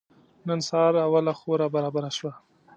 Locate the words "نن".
0.47-0.59